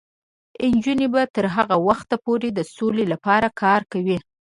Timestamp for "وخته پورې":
1.87-2.49